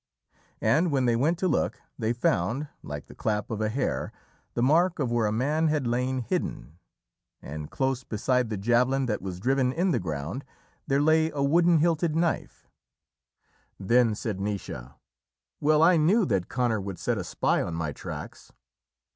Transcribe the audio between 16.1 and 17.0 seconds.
that Conor would